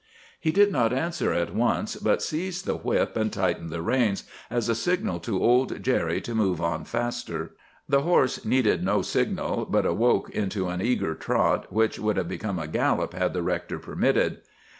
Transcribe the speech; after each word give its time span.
He 0.39 0.51
did 0.51 0.71
not 0.71 0.93
answer 0.93 1.31
at 1.31 1.53
once, 1.53 1.95
but 1.95 2.23
seized 2.23 2.65
the 2.65 2.73
whip 2.75 3.15
and 3.15 3.31
tightened 3.31 3.69
the 3.69 3.83
reins, 3.83 4.23
as 4.49 4.67
a 4.67 4.73
signal 4.73 5.19
to 5.19 5.43
old 5.43 5.83
Jerry 5.83 6.19
to 6.21 6.33
move 6.33 6.59
on 6.59 6.85
faster. 6.85 7.53
"The 7.87 8.01
horse 8.01 8.43
needed 8.43 8.83
no 8.83 9.03
signal, 9.03 9.67
but 9.69 9.85
awoke 9.85 10.31
into 10.31 10.69
an 10.69 10.81
eager 10.81 11.13
trot, 11.13 11.71
which 11.71 11.99
would 11.99 12.17
have 12.17 12.27
become 12.27 12.57
a 12.57 12.65
gallop 12.65 13.13
had 13.13 13.33
the 13.35 13.43
rector 13.43 13.77
permitted. 13.77 14.41